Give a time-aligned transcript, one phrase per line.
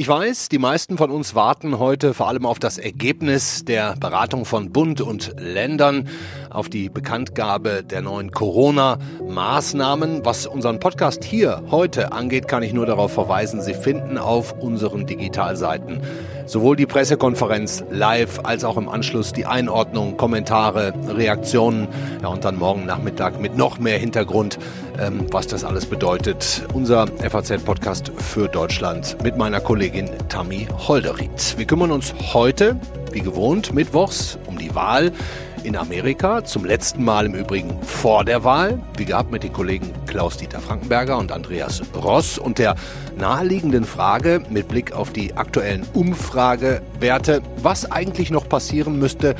[0.00, 4.44] Ich weiß, die meisten von uns warten heute vor allem auf das Ergebnis der Beratung
[4.44, 6.08] von Bund und Ländern,
[6.50, 10.24] auf die Bekanntgabe der neuen Corona-Maßnahmen.
[10.24, 15.04] Was unseren Podcast hier heute angeht, kann ich nur darauf verweisen, Sie finden auf unseren
[15.04, 16.00] Digitalseiten
[16.48, 21.88] sowohl die Pressekonferenz live als auch im Anschluss die Einordnung, Kommentare, Reaktionen.
[22.22, 24.58] Ja, und dann morgen Nachmittag mit noch mehr Hintergrund,
[24.98, 26.62] ähm, was das alles bedeutet.
[26.72, 31.54] Unser FAZ-Podcast für Deutschland mit meiner Kollegin Tammy Holderried.
[31.58, 32.76] Wir kümmern uns heute,
[33.12, 35.12] wie gewohnt, mittwochs um die Wahl
[35.68, 39.92] in Amerika, zum letzten Mal im Übrigen vor der Wahl, wie gehabt mit den Kollegen
[40.06, 42.74] Klaus-Dieter Frankenberger und Andreas Ross und der
[43.18, 49.34] naheliegenden Frage mit Blick auf die aktuellen Umfragewerte, was eigentlich noch passieren müsste,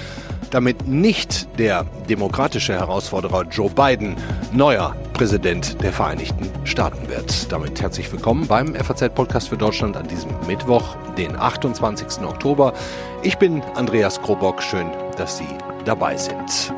[0.51, 4.15] damit nicht der demokratische Herausforderer Joe Biden
[4.53, 7.51] neuer Präsident der Vereinigten Staaten wird.
[7.51, 12.23] Damit herzlich willkommen beim FAZ-Podcast für Deutschland an diesem Mittwoch, den 28.
[12.23, 12.75] Oktober.
[13.23, 14.63] Ich bin Andreas Krobock.
[14.63, 15.49] Schön, dass Sie
[15.89, 16.73] dabei sind.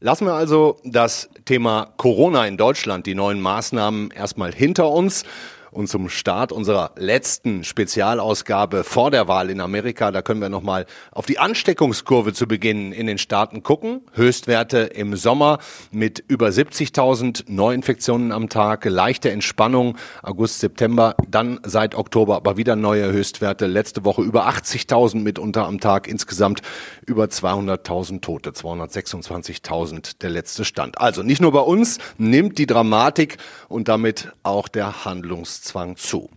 [0.00, 5.24] Lassen wir also das Thema Corona in Deutschland, die neuen Maßnahmen erstmal hinter uns
[5.72, 10.86] und zum Start unserer letzten Spezialausgabe vor der Wahl in Amerika, da können wir nochmal
[11.10, 14.02] auf die Ansteckungskurve zu Beginn in den Staaten gucken.
[14.12, 15.58] Höchstwerte im Sommer
[15.90, 22.76] mit über 70.000 Neuinfektionen am Tag, leichte Entspannung August, September, dann seit Oktober aber wieder
[22.76, 23.66] neue Höchstwerte.
[23.66, 26.60] Letzte Woche über 80.000 mitunter am Tag, insgesamt
[27.06, 31.00] über 200.000 Tote, 226.000 der letzte Stand.
[31.00, 36.28] Also nicht nur bei uns nimmt die Dramatik und damit auch der Handlungs Zwang zu.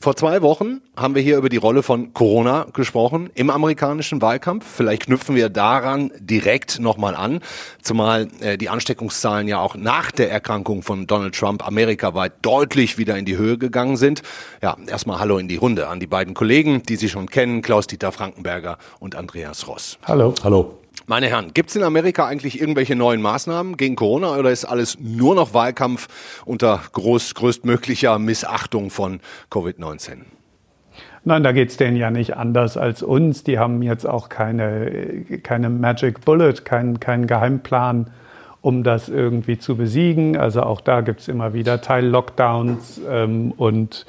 [0.00, 4.66] Vor zwei Wochen haben wir hier über die Rolle von Corona gesprochen im amerikanischen Wahlkampf.
[4.66, 7.38] Vielleicht knüpfen wir daran direkt nochmal an,
[7.82, 13.16] zumal äh, die Ansteckungszahlen ja auch nach der Erkrankung von Donald Trump amerikaweit deutlich wieder
[13.16, 14.22] in die Höhe gegangen sind.
[14.60, 18.10] Ja, erstmal Hallo in die Runde an die beiden Kollegen, die Sie schon kennen, Klaus-Dieter
[18.10, 19.98] Frankenberger und Andreas Ross.
[20.04, 20.34] Hallo.
[20.42, 20.81] Hallo.
[21.06, 24.98] Meine Herren, gibt es in Amerika eigentlich irgendwelche neuen Maßnahmen gegen Corona oder ist alles
[25.00, 26.06] nur noch Wahlkampf
[26.44, 29.18] unter groß, größtmöglicher Missachtung von
[29.50, 30.18] Covid-19?
[31.24, 33.42] Nein, da geht es denen ja nicht anders als uns.
[33.42, 38.10] Die haben jetzt auch keine, keine Magic Bullet, keinen kein Geheimplan,
[38.60, 40.36] um das irgendwie zu besiegen.
[40.36, 44.06] Also auch da gibt es immer wieder Teil-Lockdowns ähm, und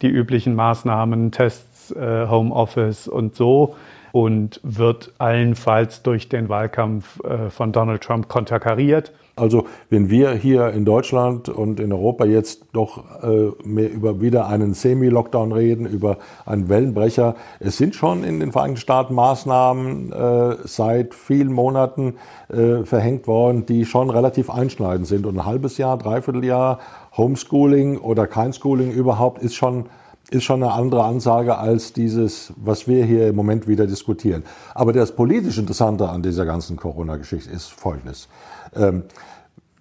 [0.00, 3.76] die üblichen Maßnahmen, Tests, äh, Homeoffice und so
[4.12, 9.12] und wird allenfalls durch den Wahlkampf äh, von Donald Trump konterkariert.
[9.40, 13.46] Also wenn wir hier in Deutschland und in Europa jetzt doch äh,
[13.86, 19.14] über wieder einen Semi-Lockdown reden, über einen Wellenbrecher, es sind schon in den Vereinigten Staaten
[19.14, 22.16] Maßnahmen äh, seit vielen Monaten
[22.48, 25.24] äh, verhängt worden, die schon relativ einschneidend sind.
[25.24, 26.78] Und ein halbes Jahr, dreiviertel Jahr
[27.16, 29.86] Homeschooling oder kein Schooling überhaupt ist schon
[30.30, 34.44] ist schon eine andere Ansage als dieses, was wir hier im Moment wieder diskutieren.
[34.74, 38.28] Aber das politisch Interessante an dieser ganzen Corona-Geschichte ist Folgendes.
[38.74, 39.04] Ähm,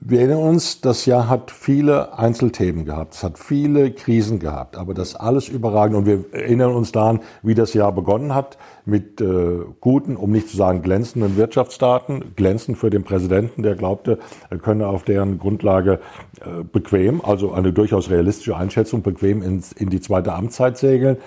[0.01, 4.93] wir erinnern uns, das Jahr hat viele Einzelthemen gehabt, es hat viele Krisen gehabt, aber
[4.93, 5.97] das alles überragend.
[5.97, 10.47] Und wir erinnern uns daran, wie das Jahr begonnen hat mit äh, guten, um nicht
[10.47, 15.99] zu sagen glänzenden Wirtschaftsdaten, glänzend für den Präsidenten, der glaubte, er könne auf deren Grundlage
[16.39, 21.17] äh, bequem, also eine durchaus realistische Einschätzung, bequem ins, in die zweite Amtszeit segeln.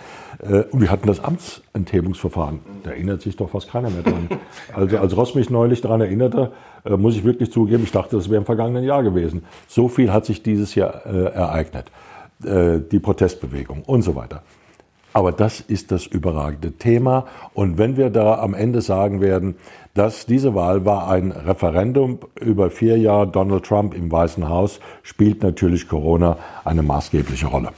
[0.43, 2.61] Äh, und wir hatten das Amtsenthebungsverfahren.
[2.83, 4.29] Da erinnert sich doch fast keiner mehr dran.
[4.75, 6.53] Also als Ross mich neulich daran erinnerte,
[6.85, 9.45] äh, muss ich wirklich zugeben, ich dachte, das wäre im vergangenen Jahr gewesen.
[9.69, 11.87] So viel hat sich dieses Jahr äh, ereignet.
[12.45, 14.43] Äh, die Protestbewegung und so weiter.
[15.13, 17.27] Aber das ist das überragende Thema.
[17.55, 19.57] Und wenn wir da am Ende sagen werden,
[19.95, 25.43] dass diese Wahl war ein Referendum über vier Jahre Donald Trump im Weißen Haus, spielt
[25.43, 27.69] natürlich Corona eine maßgebliche Rolle.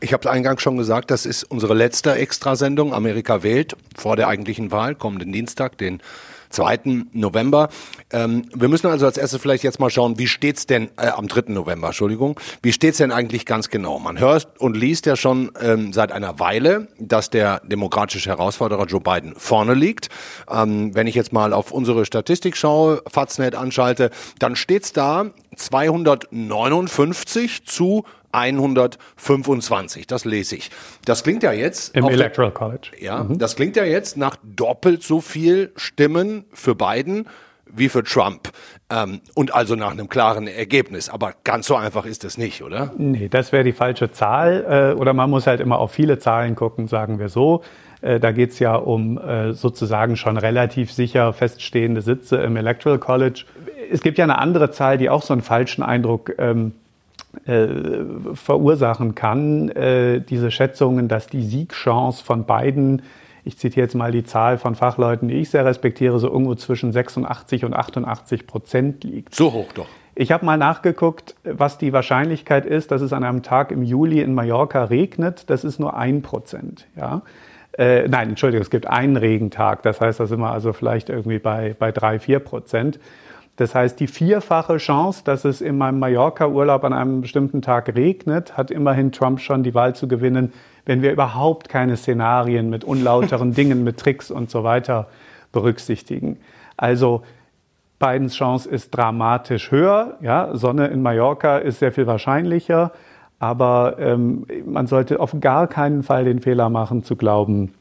[0.00, 2.92] Ich habe eingangs schon gesagt, das ist unsere letzte Extrasendung.
[2.92, 6.02] Amerika wählt vor der eigentlichen Wahl, kommenden Dienstag, den
[6.50, 7.06] 2.
[7.12, 7.70] November.
[8.12, 11.28] Ähm, wir müssen also als erstes vielleicht jetzt mal schauen, wie steht's denn äh, am
[11.28, 11.52] 3.
[11.52, 13.98] November, Entschuldigung, wie steht's denn eigentlich ganz genau?
[13.98, 19.00] Man hört und liest ja schon ähm, seit einer Weile, dass der demokratische Herausforderer Joe
[19.00, 20.10] Biden vorne liegt.
[20.50, 27.64] Ähm, wenn ich jetzt mal auf unsere Statistik schaue, Faznet anschalte, dann steht's da 259
[27.64, 28.04] zu
[28.36, 30.06] 125.
[30.06, 30.70] Das lese ich.
[31.04, 31.96] Das klingt ja jetzt.
[31.96, 32.90] Im Electoral der, College.
[33.00, 33.38] Ja, mhm.
[33.38, 37.26] das klingt ja jetzt nach doppelt so viel Stimmen für Biden
[37.68, 38.50] wie für Trump.
[38.90, 41.08] Ähm, und also nach einem klaren Ergebnis.
[41.08, 42.92] Aber ganz so einfach ist es nicht, oder?
[42.96, 44.92] Nee, das wäre die falsche Zahl.
[44.94, 47.62] Äh, oder man muss halt immer auf viele Zahlen gucken, sagen wir so.
[48.02, 52.98] Äh, da geht es ja um äh, sozusagen schon relativ sicher feststehende Sitze im Electoral
[52.98, 53.44] College.
[53.90, 56.72] es gibt ja eine andere Zahl, die auch so einen falschen Eindruck ähm,
[57.44, 57.66] äh,
[58.34, 59.68] verursachen kann.
[59.70, 63.02] Äh, diese Schätzungen, dass die Siegchance von beiden,
[63.44, 66.92] ich zitiere jetzt mal die Zahl von Fachleuten, die ich sehr respektiere, so irgendwo zwischen
[66.92, 69.34] 86 und 88 Prozent liegt.
[69.34, 69.86] So hoch doch.
[70.18, 74.22] Ich habe mal nachgeguckt, was die Wahrscheinlichkeit ist, dass es an einem Tag im Juli
[74.22, 75.50] in Mallorca regnet.
[75.50, 76.86] Das ist nur ein Prozent.
[76.96, 77.20] Ja?
[77.76, 79.82] Äh, nein, Entschuldigung, es gibt einen Regentag.
[79.82, 82.98] Das heißt, da sind wir also vielleicht irgendwie bei, bei drei, vier Prozent.
[83.56, 88.56] Das heißt, die vierfache Chance, dass es in meinem Mallorca-Urlaub an einem bestimmten Tag regnet,
[88.56, 90.52] hat immerhin Trump schon die Wahl zu gewinnen,
[90.84, 95.08] wenn wir überhaupt keine Szenarien mit unlauteren Dingen, mit Tricks und so weiter
[95.52, 96.38] berücksichtigen.
[96.76, 97.22] Also
[97.98, 100.18] Bidens Chance ist dramatisch höher.
[100.20, 102.92] Ja, Sonne in Mallorca ist sehr viel wahrscheinlicher.
[103.38, 107.72] Aber ähm, man sollte auf gar keinen Fall den Fehler machen, zu glauben,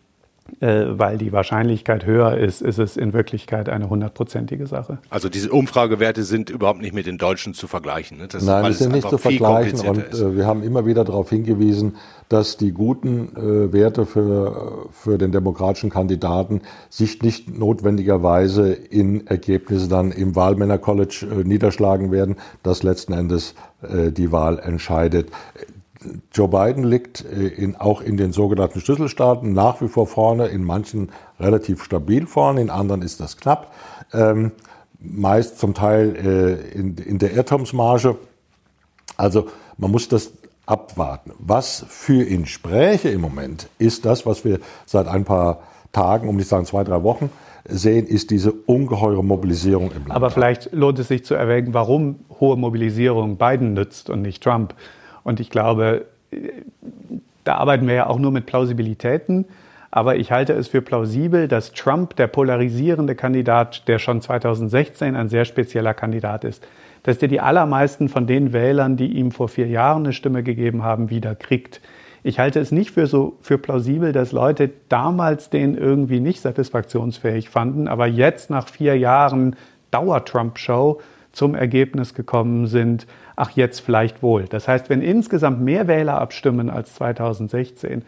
[0.59, 4.99] weil die Wahrscheinlichkeit höher ist, ist es in Wirklichkeit eine hundertprozentige Sache.
[5.09, 8.19] Also diese Umfragewerte sind überhaupt nicht mit den Deutschen zu vergleichen.
[8.19, 8.27] Ne?
[8.27, 11.95] Das Nein, die sind nicht zu vergleichen und äh, wir haben immer wieder darauf hingewiesen,
[12.29, 19.87] dass die guten äh, Werte für, für den demokratischen Kandidaten sich nicht notwendigerweise in Ergebnisse
[19.87, 25.29] dann im Wahlmänner-College äh, niederschlagen werden, das letzten Endes äh, die Wahl entscheidet.
[26.33, 30.63] Joe Biden liegt äh, in, auch in den sogenannten Schlüsselstaaten nach wie vor vorne, in
[30.63, 33.73] manchen relativ stabil vorne, in anderen ist das knapp.
[34.13, 34.51] Ähm,
[34.99, 38.17] meist zum Teil äh, in, in der Irrtumsmarge.
[39.17, 39.47] Also
[39.77, 40.31] man muss das
[40.65, 41.31] abwarten.
[41.37, 45.61] Was für ihn spräche im Moment, ist das, was wir seit ein paar
[45.91, 47.29] Tagen, um nicht sagen zwei, drei Wochen,
[47.67, 50.11] sehen, ist diese ungeheure Mobilisierung im Land.
[50.11, 54.75] Aber vielleicht lohnt es sich zu erwägen, warum hohe Mobilisierung Biden nützt und nicht Trump.
[55.25, 56.05] Und ich glaube,
[57.43, 59.45] da arbeiten wir ja auch nur mit Plausibilitäten.
[59.91, 65.29] Aber ich halte es für plausibel, dass Trump der polarisierende Kandidat, der schon 2016 ein
[65.29, 66.65] sehr spezieller Kandidat ist,
[67.03, 70.83] dass der die allermeisten von den Wählern, die ihm vor vier Jahren eine Stimme gegeben
[70.83, 71.81] haben, wieder kriegt.
[72.23, 77.49] Ich halte es nicht für so für plausibel, dass Leute damals den irgendwie nicht satisfaktionsfähig
[77.49, 79.55] fanden, aber jetzt nach vier Jahren
[79.91, 80.99] Dauer-Trump-Show
[81.31, 84.45] zum Ergebnis gekommen sind, ach jetzt vielleicht wohl.
[84.45, 88.03] Das heißt, wenn insgesamt mehr Wähler abstimmen als 2016,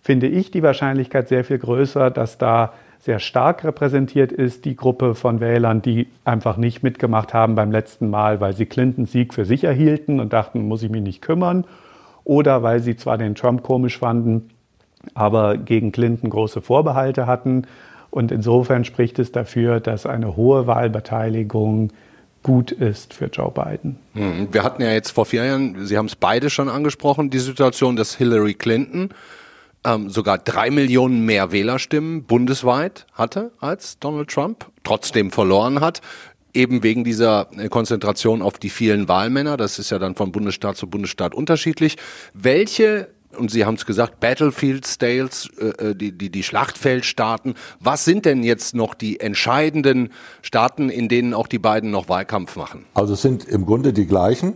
[0.00, 5.14] finde ich die Wahrscheinlichkeit sehr viel größer, dass da sehr stark repräsentiert ist, die Gruppe
[5.14, 9.44] von Wählern, die einfach nicht mitgemacht haben beim letzten Mal, weil sie Clintons Sieg für
[9.44, 11.64] sicher hielten und dachten, muss ich mich nicht kümmern,
[12.24, 14.50] oder weil sie zwar den Trump komisch fanden,
[15.14, 17.66] aber gegen Clinton große Vorbehalte hatten.
[18.10, 21.90] Und insofern spricht es dafür, dass eine hohe Wahlbeteiligung
[22.42, 23.98] gut ist für Joe Biden.
[24.14, 27.38] Hm, wir hatten ja jetzt vor vier Jahren, Sie haben es beide schon angesprochen, die
[27.38, 29.10] Situation, dass Hillary Clinton
[29.84, 36.00] ähm, sogar drei Millionen mehr Wählerstimmen bundesweit hatte als Donald Trump, trotzdem verloren hat.
[36.54, 39.56] Eben wegen dieser äh, Konzentration auf die vielen Wahlmänner.
[39.56, 41.96] Das ist ja dann von Bundesstaat zu Bundesstaat unterschiedlich.
[42.34, 43.08] Welche
[43.38, 47.54] und Sie haben es gesagt, Battlefield States, äh, äh, die, die, die Schlachtfeldstaaten.
[47.80, 50.10] Was sind denn jetzt noch die entscheidenden
[50.42, 52.84] Staaten, in denen auch die beiden noch Wahlkampf machen?
[52.94, 54.54] Also es sind im Grunde die gleichen,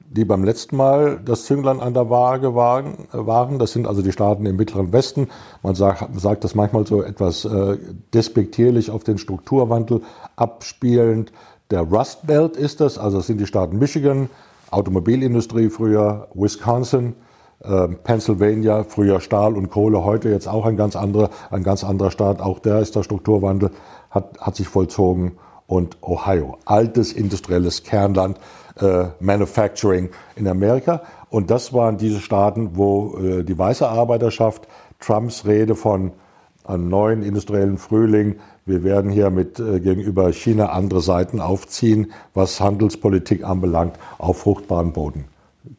[0.00, 3.58] die beim letzten Mal das Zünglein an der Waage waren.
[3.58, 5.28] Das sind also die Staaten im Mittleren Westen.
[5.62, 7.76] Man sagt, sagt das manchmal so etwas äh,
[8.12, 10.02] despektierlich auf den Strukturwandel
[10.36, 11.32] abspielend.
[11.70, 14.30] Der Rust Belt ist das, also das sind die Staaten Michigan,
[14.70, 17.14] Automobilindustrie früher, Wisconsin,
[17.60, 22.40] Pennsylvania, früher Stahl und Kohle, heute jetzt auch ein ganz anderer, ein ganz anderer Staat.
[22.40, 23.70] Auch der ist der Strukturwandel,
[24.10, 25.38] hat, hat sich vollzogen.
[25.66, 28.38] Und Ohio, altes industrielles Kernland,
[28.78, 31.00] äh, Manufacturing in Amerika.
[31.30, 34.68] Und das waren diese Staaten, wo äh, die weiße Arbeiterschaft
[35.00, 36.12] Trumps Rede von
[36.64, 42.60] einem neuen industriellen Frühling, wir werden hier mit äh, gegenüber China andere Seiten aufziehen, was
[42.60, 45.24] Handelspolitik anbelangt, auf fruchtbaren Boden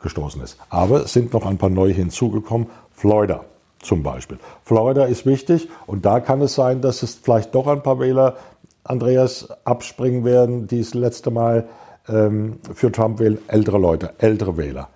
[0.01, 0.57] gestoßen ist.
[0.69, 2.67] Aber es sind noch ein paar neue hinzugekommen.
[2.91, 3.45] Florida
[3.81, 4.39] zum Beispiel.
[4.63, 8.35] Florida ist wichtig und da kann es sein, dass es vielleicht doch ein paar Wähler,
[8.83, 11.67] Andreas, abspringen werden, die das letzte Mal
[12.07, 13.37] ähm, für Trump wählen.
[13.47, 14.89] Ältere Leute, ältere Wähler.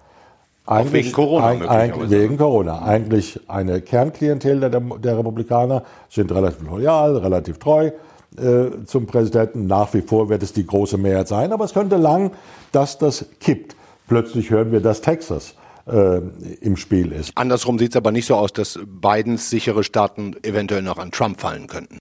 [0.66, 1.48] Eigentlich, Auch wegen Corona.
[1.48, 2.82] Ein, ein, wegen Corona.
[2.84, 7.92] Eigentlich eine Kernklientel der, der Republikaner sind relativ loyal, relativ treu
[8.38, 9.66] äh, zum Präsidenten.
[9.66, 12.32] Nach wie vor wird es die große Mehrheit sein, aber es könnte lang,
[12.72, 13.76] dass das kippt
[14.10, 15.56] plötzlich hören wir, dass Texas
[15.88, 16.20] äh,
[16.62, 17.32] im Spiel ist.
[17.36, 21.40] Andersrum sieht es aber nicht so aus, dass Bidens sichere Staaten eventuell noch an Trump
[21.40, 22.00] fallen könnten.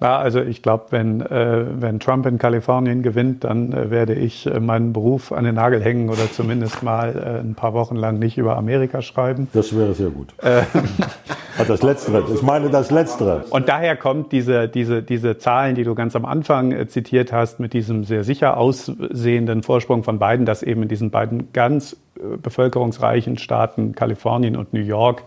[0.00, 4.46] Ja, also ich glaube, wenn, äh, wenn Trump in Kalifornien gewinnt, dann äh, werde ich
[4.46, 8.18] äh, meinen Beruf an den Nagel hängen oder zumindest mal äh, ein paar Wochen lang
[8.18, 9.48] nicht über Amerika schreiben.
[9.52, 10.32] Das wäre sehr gut.
[10.42, 10.62] Äh,
[11.68, 13.44] das Letztere, ich meine das Letztere.
[13.50, 17.60] Und daher kommt diese, diese, diese Zahlen, die du ganz am Anfang äh, zitiert hast,
[17.60, 21.96] mit diesem sehr sicher aussehenden Vorsprung von beiden, dass eben in diesen beiden ganz
[22.42, 25.22] bevölkerungsreichen Staaten Kalifornien und New York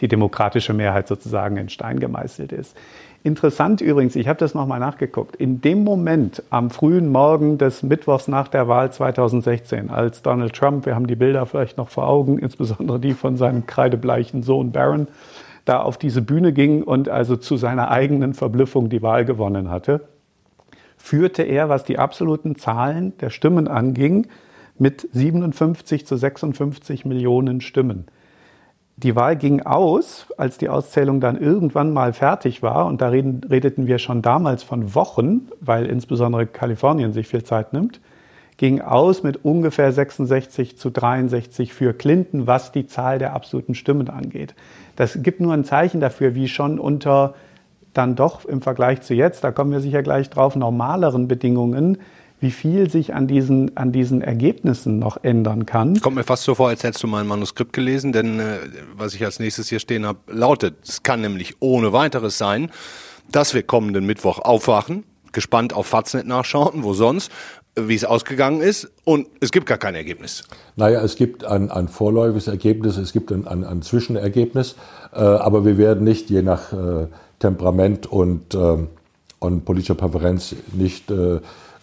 [0.00, 2.76] die demokratische Mehrheit sozusagen in Stein gemeißelt ist.
[3.24, 8.26] Interessant übrigens, ich habe das nochmal nachgeguckt, in dem Moment am frühen Morgen des Mittwochs
[8.26, 12.38] nach der Wahl 2016, als Donald Trump, wir haben die Bilder vielleicht noch vor Augen,
[12.40, 15.06] insbesondere die von seinem kreidebleichen Sohn Barron,
[15.64, 20.08] da auf diese Bühne ging und also zu seiner eigenen Verblüffung die Wahl gewonnen hatte,
[20.96, 24.26] führte er, was die absoluten Zahlen der Stimmen anging,
[24.78, 28.06] mit 57 zu 56 Millionen Stimmen.
[29.02, 32.86] Die Wahl ging aus, als die Auszählung dann irgendwann mal fertig war.
[32.86, 37.72] Und da reden, redeten wir schon damals von Wochen, weil insbesondere Kalifornien sich viel Zeit
[37.72, 38.00] nimmt.
[38.58, 44.08] Ging aus mit ungefähr 66 zu 63 für Clinton, was die Zahl der absoluten Stimmen
[44.08, 44.54] angeht.
[44.94, 47.34] Das gibt nur ein Zeichen dafür, wie schon unter
[47.94, 51.98] dann doch im Vergleich zu jetzt, da kommen wir sicher gleich drauf, normaleren Bedingungen
[52.42, 56.00] wie viel sich an diesen, an diesen Ergebnissen noch ändern kann.
[56.00, 58.58] Kommt mir fast so vor, als hättest du mein Manuskript gelesen, denn äh,
[58.96, 62.70] was ich als nächstes hier stehen habe, lautet, es kann nämlich ohne weiteres sein,
[63.30, 67.30] dass wir kommenden Mittwoch aufwachen, gespannt auf Faznet nachschauen, wo sonst,
[67.76, 70.42] wie es ausgegangen ist und es gibt gar kein Ergebnis.
[70.74, 74.74] Naja, es gibt ein, ein vorläufiges Ergebnis, es gibt ein, ein, ein Zwischenergebnis,
[75.14, 77.06] äh, aber wir werden nicht je nach äh,
[77.38, 78.78] Temperament und, äh,
[79.38, 81.10] und politischer Präferenz nicht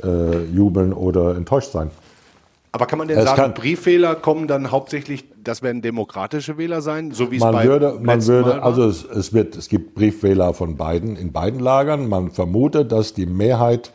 [0.04, 1.92] äh, äh, jubeln oder enttäuscht sein.
[2.72, 7.12] Aber kann man denn es sagen, Briefwähler kommen dann hauptsächlich, das werden demokratische Wähler sein,
[7.12, 8.64] so wie es man bei würde, man würde, Mal war?
[8.64, 12.08] Also es, es, wird, es gibt Briefwähler von beiden, in beiden Lagern.
[12.08, 13.92] Man vermutet, dass die Mehrheit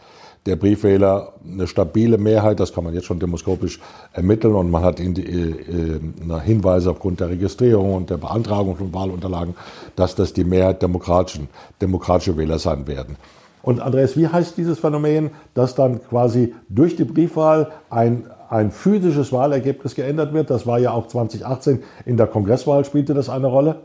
[0.47, 3.81] der Briefwähler eine stabile Mehrheit, das kann man jetzt schon demoskopisch
[4.13, 6.01] ermitteln und man hat in die, äh,
[6.43, 9.55] Hinweise aufgrund der Registrierung und der Beantragung von Wahlunterlagen,
[9.97, 11.49] dass das die Mehrheit demokratischen,
[11.81, 13.17] demokratische Wähler sein werden.
[13.65, 19.33] Und Andreas, wie heißt dieses Phänomen, dass dann quasi durch die Briefwahl ein, ein physisches
[19.33, 20.51] Wahlergebnis geändert wird?
[20.51, 23.77] Das war ja auch 2018 in der Kongresswahl, spielte das eine Rolle?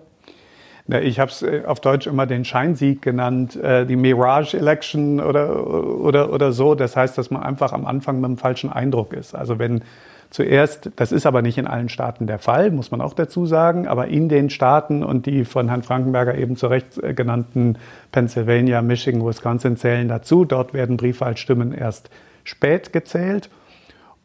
[1.01, 5.65] Ich habe es äh, auf Deutsch immer den Scheinsieg genannt, äh, die Mirage Election oder,
[5.67, 6.75] oder, oder so.
[6.75, 9.33] Das heißt, dass man einfach am Anfang mit einem falschen Eindruck ist.
[9.35, 9.83] Also wenn
[10.29, 13.87] zuerst, das ist aber nicht in allen Staaten der Fall, muss man auch dazu sagen,
[13.87, 17.77] aber in den Staaten und die von Herrn Frankenberger eben zu Recht äh, genannten
[18.11, 20.45] Pennsylvania, Michigan, Wisconsin zählen dazu.
[20.45, 22.09] Dort werden Briefwahlstimmen erst
[22.43, 23.49] spät gezählt.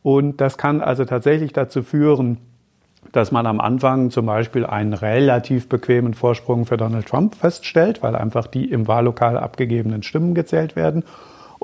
[0.02, 2.38] Und das kann also tatsächlich dazu führen,
[3.12, 8.16] dass man am Anfang zum Beispiel einen relativ bequemen Vorsprung für Donald Trump feststellt, weil
[8.16, 11.04] einfach die im Wahllokal abgegebenen Stimmen gezählt werden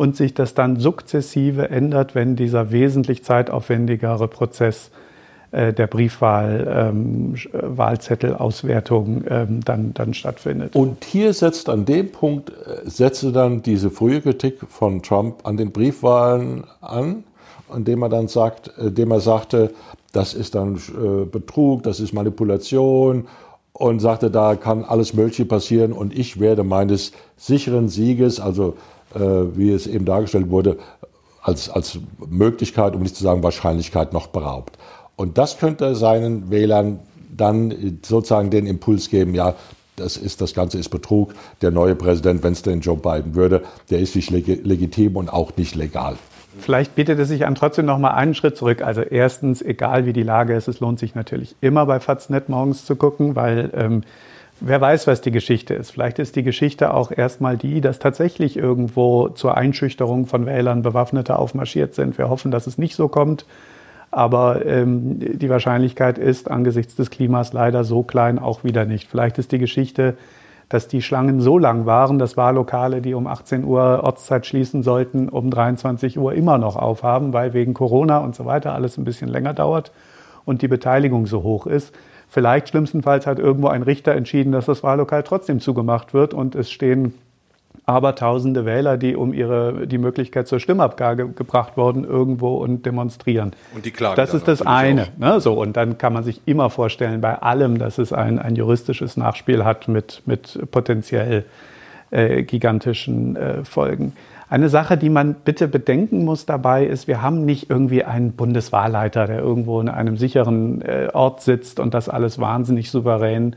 [0.01, 4.91] und sich das dann sukzessive ändert, wenn dieser wesentlich zeitaufwendigere Prozess
[5.51, 10.75] äh, der Briefwahl, ähm, Wahlzettelauswertung ähm, dann, dann stattfindet.
[10.75, 15.59] Und hier setzt an dem Punkt, äh, setze dann diese frühe Kritik von Trump an
[15.59, 17.25] den Briefwahlen an,
[17.77, 19.71] indem er dann sagt, indem er sagte,
[20.13, 23.29] das ist dann äh, Betrug, das ist Manipulation
[23.75, 29.00] und sagte, da kann alles Mögliche passieren und ich werde meines sicheren Sieges, also äh,
[29.15, 30.79] wie es eben dargestellt wurde,
[31.43, 31.99] als, als
[32.29, 34.79] Möglichkeit, um nicht zu sagen Wahrscheinlichkeit, noch beraubt.
[35.17, 37.01] Und das könnte seinen Wählern
[37.37, 39.55] dann sozusagen den Impuls geben, ja,
[39.97, 41.35] das ist, das Ganze ist Betrug.
[41.61, 45.57] Der neue Präsident, wenn es denn Joe Biden würde, der ist nicht legitim und auch
[45.57, 46.17] nicht legal.
[46.59, 48.83] Vielleicht bietet es sich an, trotzdem noch mal einen Schritt zurück.
[48.83, 52.85] Also erstens, egal wie die Lage ist, es lohnt sich natürlich immer bei Faznet morgens
[52.85, 54.03] zu gucken, weil ähm,
[54.63, 55.91] Wer weiß, was die Geschichte ist.
[55.91, 61.39] Vielleicht ist die Geschichte auch erstmal die, dass tatsächlich irgendwo zur Einschüchterung von Wählern Bewaffnete
[61.39, 62.19] aufmarschiert sind.
[62.19, 63.47] Wir hoffen, dass es nicht so kommt.
[64.11, 69.09] Aber ähm, die Wahrscheinlichkeit ist angesichts des Klimas leider so klein auch wieder nicht.
[69.09, 70.17] Vielleicht ist die Geschichte,
[70.69, 75.29] dass die Schlangen so lang waren, dass Wahllokale, die um 18 Uhr Ortszeit schließen sollten,
[75.29, 79.29] um 23 Uhr immer noch aufhaben, weil wegen Corona und so weiter alles ein bisschen
[79.29, 79.91] länger dauert
[80.45, 81.95] und die Beteiligung so hoch ist.
[82.31, 86.71] Vielleicht schlimmstenfalls hat irgendwo ein Richter entschieden, dass das Wahllokal trotzdem zugemacht wird und es
[86.71, 87.15] stehen
[87.87, 93.53] aber tausende Wähler, die um ihre, die Möglichkeit zur Stimmabgabe gebracht wurden, irgendwo und demonstrieren.
[93.75, 94.15] Und die klagen.
[94.15, 95.09] Das ist das eine.
[95.19, 95.41] Ne?
[95.41, 99.17] So, und dann kann man sich immer vorstellen, bei allem, dass es ein, ein juristisches
[99.17, 101.45] Nachspiel hat mit, mit potenziell
[102.13, 104.13] äh, gigantischen äh, Folgen.
[104.51, 109.29] Eine Sache, die man bitte bedenken muss dabei, ist, wir haben nicht irgendwie einen Bundeswahlleiter,
[109.29, 113.55] der irgendwo in einem sicheren äh, Ort sitzt und das alles wahnsinnig souverän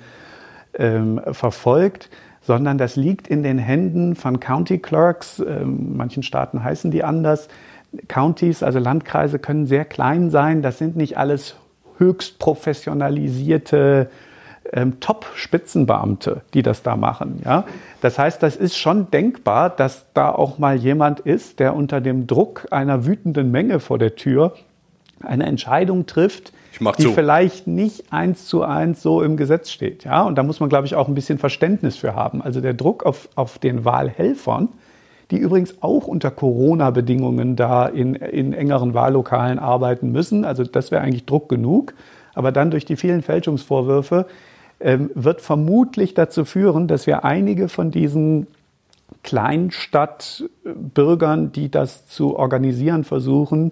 [0.75, 5.39] ähm, verfolgt, sondern das liegt in den Händen von County Clerks.
[5.39, 7.47] In ähm, manchen Staaten heißen die anders.
[8.07, 10.61] Counties, also Landkreise, können sehr klein sein.
[10.61, 11.55] Das sind nicht alles
[11.97, 14.11] höchst professionalisierte
[14.73, 17.41] ähm, Top-Spitzenbeamte, die das da machen.
[17.45, 17.65] Ja?
[18.01, 22.27] Das heißt, das ist schon denkbar, dass da auch mal jemand ist, der unter dem
[22.27, 24.55] Druck einer wütenden Menge vor der Tür
[25.21, 26.51] eine Entscheidung trifft,
[26.97, 27.11] die zu.
[27.11, 30.03] vielleicht nicht eins zu eins so im Gesetz steht.
[30.03, 30.23] Ja?
[30.23, 32.41] Und da muss man, glaube ich, auch ein bisschen Verständnis für haben.
[32.41, 34.69] Also der Druck auf, auf den Wahlhelfern,
[35.31, 40.45] die übrigens auch unter Corona-Bedingungen da in, in engeren Wahllokalen arbeiten müssen.
[40.45, 41.93] Also das wäre eigentlich Druck genug.
[42.33, 44.25] Aber dann durch die vielen Fälschungsvorwürfe
[44.85, 48.47] wird vermutlich dazu führen, dass wir einige von diesen
[49.23, 53.71] Kleinstadtbürgern, die das zu organisieren versuchen,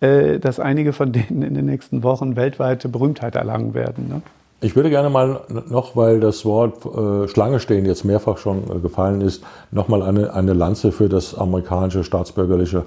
[0.00, 4.08] äh, dass einige von denen in den nächsten Wochen weltweite Berühmtheit erlangen werden.
[4.08, 4.22] Ne?
[4.62, 8.80] Ich würde gerne mal noch, weil das Wort äh, Schlange stehen jetzt mehrfach schon äh,
[8.80, 12.84] gefallen ist, nochmal eine, eine Lanze für das amerikanische staatsbürgerliche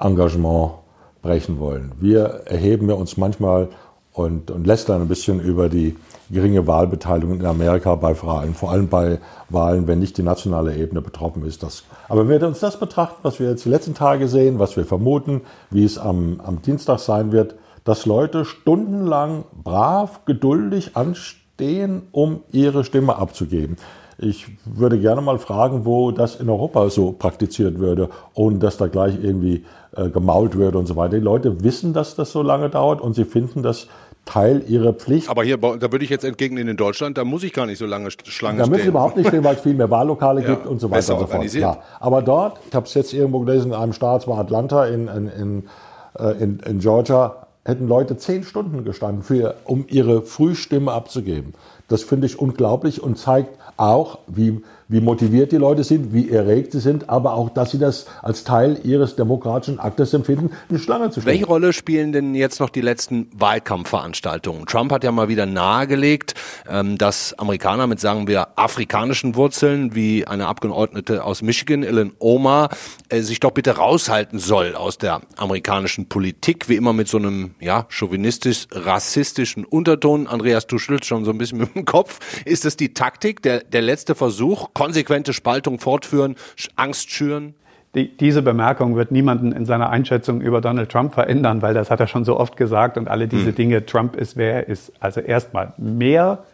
[0.00, 0.72] Engagement
[1.20, 1.92] brechen wollen.
[2.00, 3.68] Wir erheben ja uns manchmal
[4.12, 5.96] und, und lästern ein bisschen über die
[6.30, 11.00] geringe Wahlbeteiligung in Amerika bei Wahlen, vor allem bei Wahlen, wenn nicht die nationale Ebene
[11.00, 11.62] betroffen ist.
[11.62, 14.76] Das, aber wenn wir uns das betrachten, was wir jetzt die letzten Tage sehen, was
[14.76, 17.54] wir vermuten, wie es am, am Dienstag sein wird,
[17.84, 23.76] dass Leute stundenlang brav, geduldig anstehen, um ihre Stimme abzugeben.
[24.22, 28.86] Ich würde gerne mal fragen, wo das in Europa so praktiziert würde, ohne dass da
[28.86, 29.64] gleich irgendwie
[29.96, 31.14] äh, gemault wird und so weiter.
[31.16, 33.88] Die Leute wissen, dass das so lange dauert und sie finden das
[34.24, 35.28] Teil ihrer Pflicht.
[35.28, 37.86] Aber hier, da würde ich jetzt entgegnen, in Deutschland, da muss ich gar nicht so
[37.86, 38.70] lange Schlange da stehen.
[38.70, 40.90] Da müssen Sie überhaupt nicht stehen, weil es viel mehr Wahllokale ja, gibt und so
[40.90, 41.52] weiter und so fort.
[41.54, 41.78] Ja.
[41.98, 45.28] Aber dort, ich habe es jetzt irgendwo gelesen, in einem Staat, war Atlanta in, in,
[45.28, 45.64] in,
[46.18, 51.54] äh, in, in Georgia, hätten Leute zehn Stunden gestanden, für, um ihre Frühstimme abzugeben.
[51.88, 56.72] Das finde ich unglaublich und zeigt auch, wie wie motiviert die Leute sind, wie erregt
[56.72, 61.08] sie sind, aber auch, dass sie das als Teil ihres demokratischen Aktes empfinden, eine Schlange
[61.08, 61.32] zu stellen.
[61.32, 64.66] Welche Rolle spielen denn jetzt noch die letzten Wahlkampfveranstaltungen?
[64.66, 66.34] Trump hat ja mal wieder nahegelegt,
[66.68, 72.68] ähm, dass Amerikaner mit, sagen wir, afrikanischen Wurzeln, wie eine Abgeordnete aus Michigan, Ellen Omar,
[73.08, 77.54] äh, sich doch bitte raushalten soll aus der amerikanischen Politik, wie immer mit so einem,
[77.60, 80.26] ja, chauvinistisch-rassistischen Unterton.
[80.26, 82.18] Andreas, du schüttelst schon so ein bisschen mit dem Kopf.
[82.44, 86.34] Ist das die Taktik, der, der letzte Versuch, konsequente Spaltung fortführen,
[86.76, 87.54] Angst schüren?
[87.94, 92.00] Die, diese Bemerkung wird niemanden in seiner Einschätzung über Donald Trump verändern, weil das hat
[92.00, 93.54] er schon so oft gesagt und alle diese hm.
[93.54, 93.86] Dinge.
[93.86, 94.92] Trump ist wer er ist.
[94.98, 96.44] Also erstmal mehr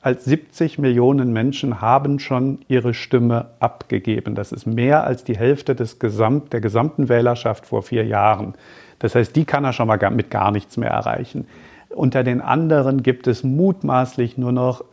[0.00, 4.34] als 70 Millionen Menschen haben schon ihre Stimme abgegeben.
[4.34, 8.54] Das ist mehr als die Hälfte des Gesamt, der gesamten Wählerschaft vor vier Jahren.
[9.00, 11.46] Das heißt, die kann er schon mal mit gar nichts mehr erreichen.
[11.90, 14.84] Unter den anderen gibt es mutmaßlich nur noch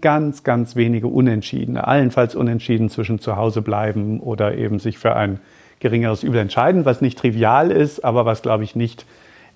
[0.00, 5.40] ganz, ganz wenige Unentschiedene, allenfalls Unentschieden zwischen zu Hause bleiben oder eben sich für ein
[5.80, 9.06] geringeres Übel entscheiden, was nicht trivial ist, aber was, glaube ich, nicht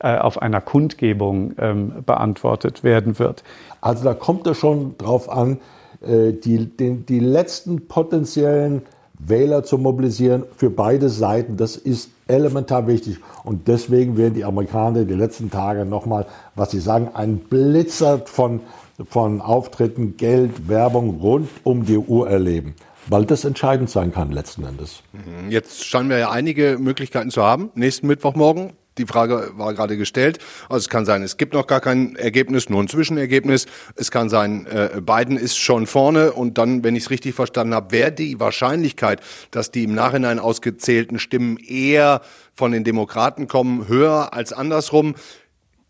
[0.01, 3.43] äh, auf einer Kundgebung ähm, beantwortet werden wird.
[3.81, 5.59] Also da kommt es schon drauf an,
[6.03, 8.83] äh, die, den, die letzten potenziellen
[9.19, 11.57] Wähler zu mobilisieren für beide Seiten.
[11.57, 13.19] Das ist elementar wichtig.
[13.43, 18.61] Und deswegen werden die Amerikaner die letzten Tage nochmal, was sie sagen, ein Blitzer von
[19.05, 22.75] von Auftritten, Geld, Werbung rund um die Uhr erleben.
[23.07, 25.03] Weil das entscheidend sein kann letzten Endes.
[25.13, 25.51] Mhm.
[25.51, 27.71] Jetzt scheinen wir ja einige Möglichkeiten zu haben.
[27.75, 30.39] Nächsten Mittwochmorgen die Frage war gerade gestellt.
[30.69, 33.67] Also es kann sein, es gibt noch gar kein Ergebnis, nur ein Zwischenergebnis.
[33.97, 37.75] Es kann sein, äh, Biden ist schon vorne und dann, wenn ich es richtig verstanden
[37.75, 42.21] habe, wäre die Wahrscheinlichkeit, dass die im Nachhinein ausgezählten Stimmen eher
[42.53, 45.15] von den Demokraten kommen, höher als andersrum.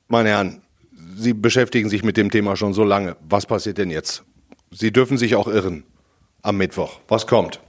[0.09, 0.63] Meine Herren,
[1.17, 3.17] Sie beschäftigen sich mit dem Thema schon so lange.
[3.29, 4.25] Was passiert denn jetzt?
[4.71, 5.85] Sie dürfen sich auch irren
[6.43, 7.01] am Mittwoch.
[7.09, 7.61] Was kommt?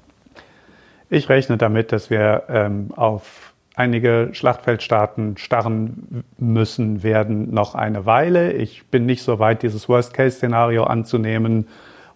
[1.09, 8.51] Ich rechne damit, dass wir ähm, auf einige Schlachtfeldstaaten starren müssen werden noch eine Weile.
[8.51, 11.67] Ich bin nicht so weit, dieses Worst-Case-Szenario anzunehmen,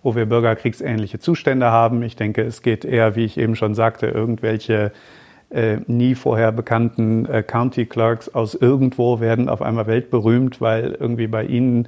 [0.04, 2.04] wo wir bürgerkriegsähnliche Zustände haben.
[2.04, 4.92] Ich denke, es geht eher, wie ich eben schon sagte, irgendwelche
[5.54, 11.28] äh, nie vorher bekannten äh, County Clerks aus irgendwo werden auf einmal weltberühmt, weil irgendwie
[11.28, 11.88] bei ihnen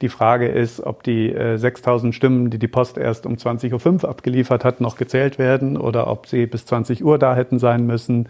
[0.00, 4.08] die Frage ist, ob die äh, 6000 Stimmen, die die Post erst um 20.05 Uhr
[4.08, 8.28] abgeliefert hat, noch gezählt werden oder ob sie bis 20 Uhr da hätten sein müssen.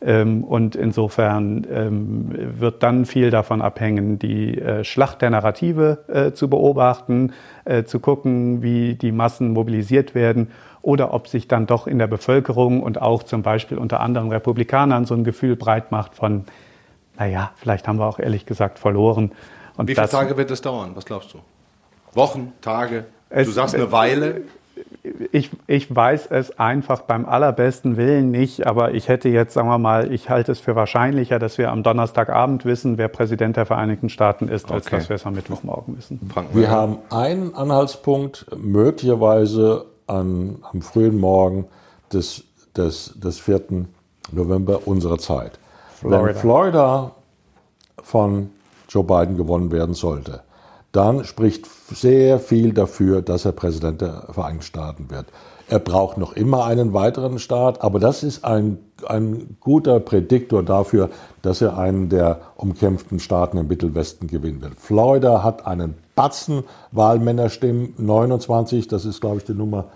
[0.00, 6.32] Ähm, und insofern ähm, wird dann viel davon abhängen, die äh, Schlacht der Narrative äh,
[6.32, 7.32] zu beobachten,
[7.64, 10.48] äh, zu gucken, wie die Massen mobilisiert werden
[10.84, 15.04] oder ob sich dann doch in der Bevölkerung und auch zum Beispiel unter anderen Republikanern
[15.04, 16.44] so ein Gefühl breit macht von,
[17.18, 19.32] naja, vielleicht haben wir auch ehrlich gesagt verloren.
[19.76, 20.92] Und Wie viele Tage wird es dauern?
[20.94, 21.38] Was glaubst du?
[22.12, 23.06] Wochen, Tage?
[23.30, 24.42] du sagst eine Weile?
[25.32, 29.78] ich, ich weiß es einfach beim allerbesten Willen nicht, aber ich hätte jetzt, sagen wir
[29.78, 34.08] mal, ich halte es für wahrscheinlicher, dass wir am Donnerstagabend wissen, wer Präsident der Vereinigten
[34.08, 34.96] Staaten ist, als okay.
[34.96, 36.20] dass wir es am Mittwochmorgen wissen.
[36.52, 41.66] Wir haben einen Anhaltspunkt, möglicherweise an, am frühen Morgen
[42.12, 42.44] des,
[42.76, 43.86] des, des 4.
[44.32, 45.58] November unserer Zeit.
[45.96, 46.24] Florida.
[46.24, 47.12] Wenn Florida
[48.02, 48.50] von
[48.88, 50.42] Joe Biden gewonnen werden sollte,
[50.92, 55.26] dann spricht sehr viel dafür, dass er Präsident der Vereinigten Staaten wird.
[55.68, 61.10] Er braucht noch immer einen weiteren Staat, aber das ist ein, ein guter Prädiktor dafür,
[61.42, 64.74] dass er einen der umkämpften Staaten im Mittelwesten gewinnen wird.
[64.78, 69.86] Florida hat einen Batzen Wahlmännerstimmen, 29, das ist glaube ich die Nummer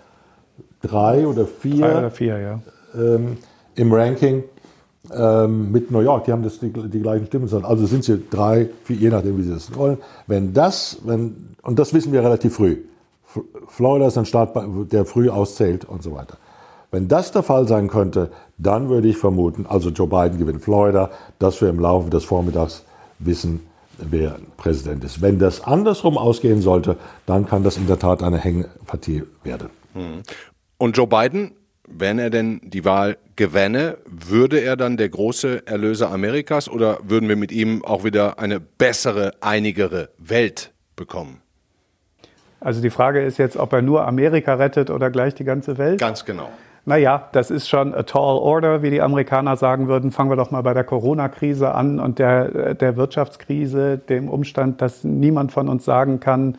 [0.81, 1.87] drei oder vier.
[1.87, 2.59] Drei oder vier, ja.
[2.95, 3.37] Ähm,
[3.75, 4.43] Im Ranking
[5.13, 8.69] ähm, mit New York, die haben das die, die gleichen Stimmen, also sind sie drei,
[8.83, 9.97] vier, je nachdem, wie sie das wollen.
[10.27, 12.77] Wenn das, wenn, und das wissen wir relativ früh,
[13.67, 14.53] Florida ist ein Staat,
[14.91, 16.37] der früh auszählt und so weiter.
[16.91, 21.11] Wenn das der Fall sein könnte, dann würde ich vermuten, also Joe Biden gewinnt Florida,
[21.37, 22.83] dass wir im Laufe des Vormittags
[23.19, 23.61] wissen,
[24.09, 25.21] wer Präsident ist.
[25.21, 29.69] Wenn das andersrum ausgehen sollte, dann kann das in der Tat eine Hängpartie werden.
[29.93, 30.23] Hm.
[30.77, 31.51] Und Joe Biden
[31.89, 37.27] wenn er denn die Wahl gewänne, würde er dann der große Erlöser Amerikas oder würden
[37.27, 41.41] wir mit ihm auch wieder eine bessere, einigere Welt bekommen?
[42.61, 45.99] Also die Frage ist jetzt, ob er nur Amerika rettet oder gleich die ganze Welt?
[45.99, 46.49] Ganz genau.
[46.85, 50.11] Naja, das ist schon a tall order, wie die Amerikaner sagen würden.
[50.11, 55.03] Fangen wir doch mal bei der Corona-Krise an und der, der Wirtschaftskrise, dem Umstand, dass
[55.03, 56.57] niemand von uns sagen kann,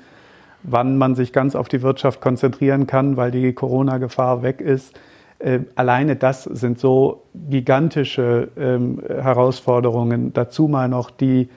[0.63, 4.99] wann man sich ganz auf die Wirtschaft konzentrieren kann, weil die Corona-Gefahr weg ist.
[5.39, 10.35] Äh, alleine das sind so gigantische ähm, Herausforderungen.
[10.35, 11.49] Dazu mal noch die,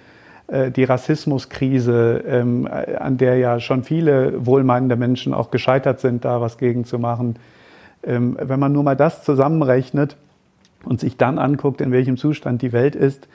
[0.47, 6.39] äh, die Rassismuskrise, ähm, an der ja schon viele wohlmeinende Menschen auch gescheitert sind, da
[6.39, 7.36] was gegen zu machen.
[8.03, 10.17] Ähm, wenn man nur mal das zusammenrechnet
[10.83, 13.27] und sich dann anguckt, in welchem Zustand die Welt ist,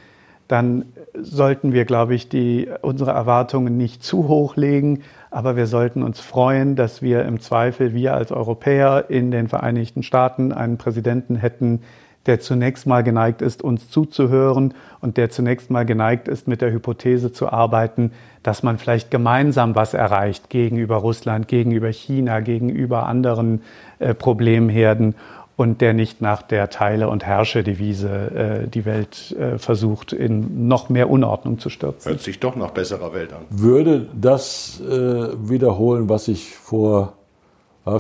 [0.49, 6.03] dann sollten wir, glaube ich, die, unsere Erwartungen nicht zu hoch legen, aber wir sollten
[6.03, 11.37] uns freuen, dass wir im Zweifel, wir als Europäer in den Vereinigten Staaten einen Präsidenten
[11.37, 11.83] hätten,
[12.29, 16.71] der zunächst mal geneigt ist, uns zuzuhören und der zunächst mal geneigt ist, mit der
[16.71, 18.13] Hypothese zu arbeiten,
[18.43, 23.63] dass man vielleicht gemeinsam was erreicht gegenüber Russland, gegenüber China, gegenüber anderen
[23.99, 25.15] äh, Problemherden
[25.57, 30.89] und der nicht nach der Teile- und Herrsche-Devise äh, die Welt äh, versucht, in noch
[30.89, 32.13] mehr Unordnung zu stürzen.
[32.13, 33.41] Hört sich doch nach besserer Welt an.
[33.51, 37.15] Würde das äh, wiederholen, was ich vor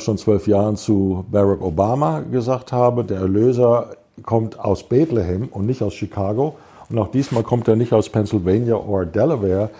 [0.00, 3.04] schon zwölf Jahren zu Barack Obama gesagt habe?
[3.04, 6.56] Der Erlöser kommt aus Bethlehem und nicht aus Chicago.
[6.88, 9.70] Und auch diesmal kommt er nicht aus Pennsylvania oder Delaware.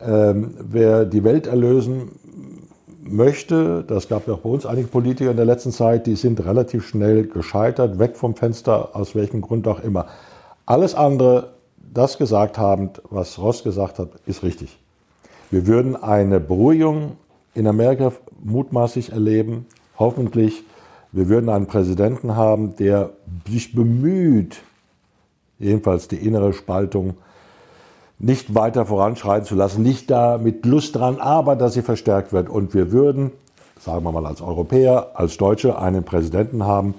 [0.00, 2.10] Ähm, wer die Welt erlösen
[3.02, 6.44] möchte, das gab ja auch bei uns einige Politiker in der letzten Zeit, die sind
[6.44, 10.06] relativ schnell gescheitert, weg vom Fenster, aus welchem Grund auch immer.
[10.66, 11.50] Alles andere,
[11.92, 14.78] das gesagt habend, was Ross gesagt hat, ist richtig.
[15.50, 17.12] Wir würden eine Beruhigung
[17.54, 19.66] in Amerika mutmaßlich erleben,
[19.98, 20.64] hoffentlich.
[21.14, 23.10] Wir würden einen Präsidenten haben, der
[23.48, 24.62] sich bemüht,
[25.60, 27.14] jedenfalls die innere Spaltung
[28.18, 32.48] nicht weiter voranschreiten zu lassen, nicht da mit Lust dran, aber dass sie verstärkt wird.
[32.48, 33.30] Und wir würden,
[33.78, 36.94] sagen wir mal als Europäer, als Deutsche, einen Präsidenten haben,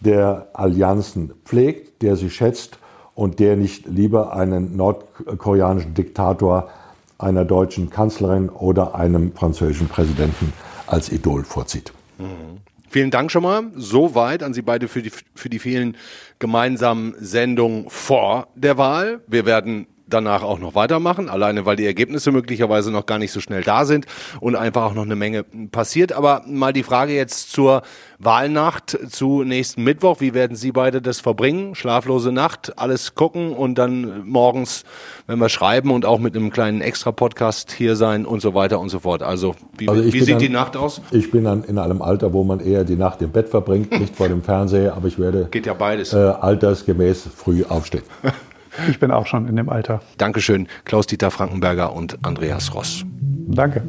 [0.00, 2.78] der Allianzen pflegt, der sie schätzt
[3.14, 6.70] und der nicht lieber einen nordkoreanischen Diktator
[7.18, 10.54] einer deutschen Kanzlerin oder einem französischen Präsidenten
[10.86, 11.92] als Idol vorzieht.
[12.16, 12.67] Mhm.
[12.90, 13.64] Vielen Dank schon mal.
[13.76, 15.96] Soweit an Sie beide für die, für die vielen
[16.38, 19.20] gemeinsamen Sendungen vor der Wahl.
[19.26, 23.40] Wir werden danach auch noch weitermachen, alleine weil die Ergebnisse möglicherweise noch gar nicht so
[23.40, 24.06] schnell da sind
[24.40, 26.12] und einfach auch noch eine Menge passiert.
[26.12, 27.82] Aber mal die Frage jetzt zur
[28.18, 30.20] Wahlnacht zu nächsten Mittwoch.
[30.20, 31.74] Wie werden Sie beide das verbringen?
[31.74, 34.84] Schlaflose Nacht, alles gucken und dann morgens,
[35.26, 38.88] wenn wir schreiben und auch mit einem kleinen Extra-Podcast hier sein und so weiter und
[38.88, 39.22] so fort.
[39.22, 41.00] Also wie, also wie sieht dann, die Nacht aus?
[41.12, 44.16] Ich bin dann in einem Alter, wo man eher die Nacht im Bett verbringt, nicht
[44.16, 46.12] vor dem Fernseher, aber ich werde Geht ja beides.
[46.12, 48.02] Äh, altersgemäß früh aufstehen.
[48.88, 50.00] Ich bin auch schon in dem Alter.
[50.18, 53.04] Dankeschön, Klaus-Dieter Frankenberger und Andreas Ross.
[53.48, 53.82] Danke.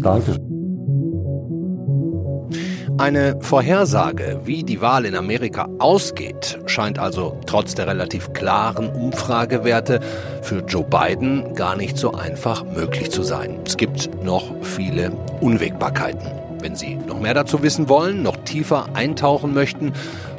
[0.00, 0.38] Danke.
[2.96, 9.98] Eine Vorhersage, wie die Wahl in Amerika ausgeht, scheint also trotz der relativ klaren Umfragewerte
[10.42, 13.58] für Joe Biden gar nicht so einfach möglich zu sein.
[13.66, 16.22] Es gibt noch viele Unwägbarkeiten.
[16.60, 19.92] Wenn Sie noch mehr dazu wissen wollen, noch tiefer eintauchen möchten,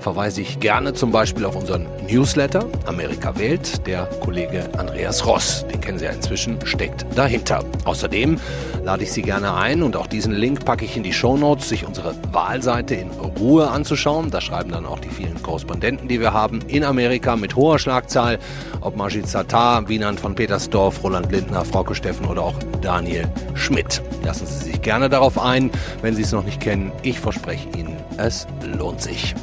[0.06, 3.88] verweise ich gerne zum Beispiel auf unseren Newsletter Amerika wählt.
[3.88, 7.64] Der Kollege Andreas Ross, den kennen Sie ja inzwischen, steckt dahinter.
[7.86, 8.40] Außerdem
[8.84, 11.70] lade ich Sie gerne ein und auch diesen Link packe ich in die Show Notes,
[11.70, 14.30] sich unsere Wahlseite in Ruhe anzuschauen.
[14.30, 18.38] Da schreiben dann auch die vielen Korrespondenten, die wir haben in Amerika mit hoher Schlagzahl,
[18.82, 24.04] ob Majid Sattar, Wieland von Petersdorf, Roland Lindner, Frauke Steffen oder auch Daniel Schmidt.
[24.24, 25.72] Lassen Sie sich gerne darauf ein,
[26.04, 26.92] wenn Sie es noch nicht kennen.
[27.02, 28.46] Ich verspreche Ihnen, es
[28.78, 29.34] lohnt sich.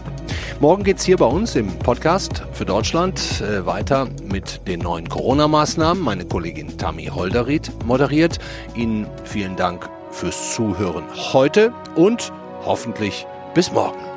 [0.63, 5.09] Morgen geht es hier bei uns im Podcast für Deutschland äh, weiter mit den neuen
[5.09, 6.01] Corona-Maßnahmen.
[6.01, 8.39] Meine Kollegin Tammy Holderried moderiert.
[8.77, 12.33] Ihnen vielen Dank fürs Zuhören heute und
[12.65, 14.12] hoffentlich bis morgen.